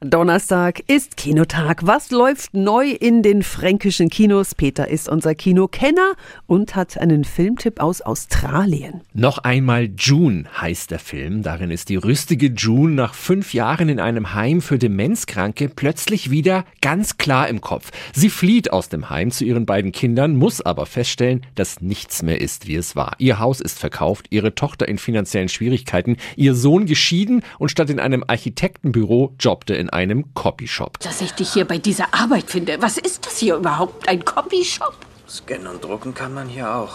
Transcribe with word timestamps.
Donnerstag 0.00 0.84
ist 0.86 1.16
Kinotag. 1.16 1.84
Was 1.84 2.12
läuft 2.12 2.54
neu 2.54 2.88
in 2.88 3.24
den 3.24 3.42
fränkischen 3.42 4.10
Kinos? 4.10 4.54
Peter 4.54 4.86
ist 4.86 5.08
unser 5.08 5.34
Kinokenner 5.34 6.14
und 6.46 6.76
hat 6.76 6.96
einen 6.98 7.24
Filmtipp 7.24 7.80
aus 7.80 8.00
Australien. 8.00 9.00
Noch 9.12 9.38
einmal 9.38 9.90
June 9.98 10.44
heißt 10.56 10.92
der 10.92 11.00
Film. 11.00 11.42
Darin 11.42 11.72
ist 11.72 11.88
die 11.88 11.96
rüstige 11.96 12.46
June 12.46 12.94
nach 12.94 13.12
fünf 13.12 13.54
Jahren 13.54 13.88
in 13.88 13.98
einem 13.98 14.34
Heim 14.34 14.60
für 14.60 14.78
Demenzkranke 14.78 15.68
plötzlich 15.68 16.30
wieder 16.30 16.64
ganz 16.80 17.18
klar 17.18 17.48
im 17.48 17.60
Kopf. 17.60 17.90
Sie 18.14 18.30
flieht 18.30 18.72
aus 18.72 18.88
dem 18.88 19.10
Heim 19.10 19.32
zu 19.32 19.44
ihren 19.44 19.66
beiden 19.66 19.90
Kindern, 19.90 20.36
muss 20.36 20.60
aber 20.60 20.86
feststellen, 20.86 21.44
dass 21.56 21.80
nichts 21.80 22.22
mehr 22.22 22.40
ist, 22.40 22.68
wie 22.68 22.76
es 22.76 22.94
war. 22.94 23.16
Ihr 23.18 23.40
Haus 23.40 23.60
ist 23.60 23.80
verkauft, 23.80 24.26
ihre 24.30 24.54
Tochter 24.54 24.86
in 24.86 24.98
finanziellen 24.98 25.48
Schwierigkeiten, 25.48 26.18
ihr 26.36 26.54
Sohn 26.54 26.86
geschieden 26.86 27.42
und 27.58 27.72
statt 27.72 27.90
in 27.90 27.98
einem 27.98 28.22
Architektenbüro 28.24 29.34
jobbte 29.40 29.74
in 29.74 29.87
einem 29.92 30.32
Copyshop. 30.34 30.98
Dass 31.00 31.20
ich 31.20 31.32
dich 31.32 31.52
hier 31.52 31.64
bei 31.64 31.78
dieser 31.78 32.12
Arbeit 32.14 32.50
finde. 32.50 32.80
Was 32.80 32.98
ist 32.98 33.26
das 33.26 33.38
hier 33.38 33.56
überhaupt? 33.56 34.08
Ein 34.08 34.24
Copyshop? 34.24 34.94
Scannen 35.28 35.66
und 35.66 35.84
drucken 35.84 36.14
kann 36.14 36.32
man 36.34 36.48
hier 36.48 36.74
auch. 36.74 36.92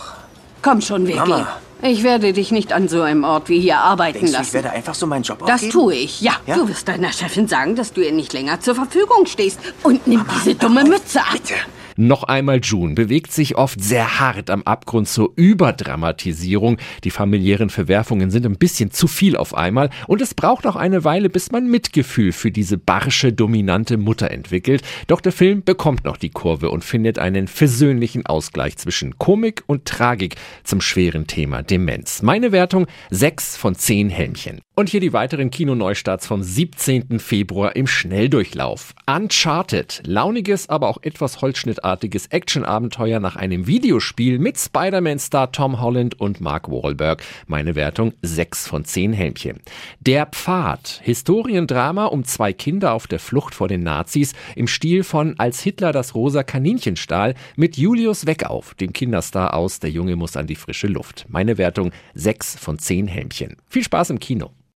Komm 0.61 0.81
schon, 0.81 1.05
Vicky. 1.07 1.17
Mama. 1.19 1.47
Ich 1.81 2.03
werde 2.03 2.31
dich 2.31 2.51
nicht 2.51 2.71
an 2.71 2.87
so 2.87 3.01
einem 3.01 3.25
Ort 3.25 3.49
wie 3.49 3.59
hier 3.59 3.77
arbeiten 3.79 4.19
Denkst 4.19 4.31
du, 4.31 4.37
lassen. 4.37 4.47
ich 4.47 4.53
werde 4.53 4.69
einfach 4.71 4.95
so 4.95 5.05
meinen 5.05 5.23
Job 5.23 5.39
das 5.39 5.55
aufgeben? 5.55 5.71
tue 5.73 5.95
ich, 5.95 6.21
ja. 6.21 6.31
Ja? 6.47 6.55
Du 6.55 6.69
wirst 6.69 6.87
deiner 6.87 7.11
Chefin 7.11 7.49
sagen, 7.49 7.75
dass 7.75 7.91
du 7.91 7.99
ihr 8.01 8.13
nicht 8.13 8.31
länger 8.31 8.61
zur 8.61 8.73
Verfügung 8.75 9.25
stehst. 9.25 9.59
Und 9.83 10.07
nimm 10.07 10.25
diese 10.33 10.55
dumme 10.55 10.85
Mütze 10.85 11.19
ab. 11.19 11.33
Bitte. 11.33 11.55
Noch 11.95 12.23
einmal 12.23 12.59
June 12.61 12.95
bewegt 12.95 13.31
sich 13.31 13.55
oft 13.55 13.83
sehr 13.83 14.19
hart 14.19 14.49
am 14.49 14.63
Abgrund 14.63 15.07
zur 15.07 15.31
Überdramatisierung. 15.35 16.77
Die 17.03 17.11
familiären 17.11 17.69
Verwerfungen 17.69 18.31
sind 18.31 18.45
ein 18.45 18.57
bisschen 18.57 18.91
zu 18.91 19.07
viel 19.07 19.37
auf 19.37 19.53
einmal 19.53 19.89
und 20.07 20.21
es 20.21 20.33
braucht 20.33 20.65
auch 20.65 20.75
eine 20.75 21.03
Weile, 21.03 21.29
bis 21.29 21.51
man 21.51 21.69
Mitgefühl 21.69 22.31
für 22.31 22.51
diese 22.51 22.77
barsche, 22.77 23.33
dominante 23.33 23.97
Mutter 23.97 24.31
entwickelt. 24.31 24.83
Doch 25.07 25.21
der 25.21 25.31
Film 25.31 25.63
bekommt 25.63 26.03
noch 26.05 26.17
die 26.17 26.29
Kurve 26.29 26.69
und 26.69 26.83
findet 26.83 27.19
einen 27.19 27.47
versöhnlichen 27.47 28.25
Ausgleich 28.25 28.77
zwischen 28.77 29.17
Komik 29.17 29.63
und 29.67 29.85
Tragik 29.85 30.35
zum 30.63 30.81
schweren 30.81 31.27
Thema 31.27 31.63
Demenz. 31.63 32.21
Meine 32.21 32.51
Wertung 32.51 32.87
6 33.11 33.57
von 33.57 33.75
10 33.75 34.09
Helmchen. 34.09 34.61
Und 34.75 34.89
hier 34.89 34.99
die 34.99 35.13
weiteren 35.13 35.51
Kinoneustarts 35.51 36.25
vom 36.25 36.41
17. 36.41 37.19
Februar 37.19 37.75
im 37.75 37.85
Schnelldurchlauf. 37.85 38.95
Uncharted, 39.05 40.01
launiges, 40.05 40.67
aber 40.67 40.87
auch 40.87 40.97
etwas 41.03 41.43
holzschnittartiges 41.83 42.27
Actionabenteuer 42.27 43.19
nach 43.19 43.35
einem 43.35 43.67
Videospiel 43.67 44.39
mit 44.39 44.57
Spider-Man-Star 44.57 45.51
Tom 45.51 45.81
Holland 45.81 46.19
und 46.19 46.41
Mark 46.41 46.69
Wahlberg. 46.69 47.23
Meine 47.47 47.75
Wertung 47.75 48.13
6 48.21 48.67
von 48.67 48.85
10 48.85 49.13
Helmchen. 49.13 49.59
Der 49.99 50.25
Pfad, 50.25 51.01
Historiendrama 51.03 52.05
um 52.05 52.23
zwei 52.23 52.53
Kinder 52.53 52.93
auf 52.93 53.07
der 53.07 53.19
Flucht 53.19 53.53
vor 53.53 53.67
den 53.67 53.83
Nazis 53.83 54.33
im 54.55 54.67
Stil 54.67 55.03
von 55.03 55.37
Als 55.37 55.61
Hitler 55.61 55.91
das 55.91 56.15
rosa 56.15 56.43
Kaninchen 56.43 56.95
stahl 56.95 57.35
mit 57.55 57.77
Julius 57.77 58.25
Weckauf, 58.25 58.73
dem 58.75 58.93
Kinderstar 58.93 59.53
aus 59.53 59.79
Der 59.79 59.91
Junge 59.91 60.15
muss 60.15 60.37
an 60.37 60.47
die 60.47 60.55
frische 60.55 60.87
Luft. 60.87 61.25
Meine 61.27 61.57
Wertung 61.57 61.91
6 62.15 62.57
von 62.57 62.79
10 62.79 63.07
Helmchen. 63.07 63.57
Viel 63.67 63.83
Spaß 63.83 64.11
im 64.11 64.19
Kino. 64.19 64.51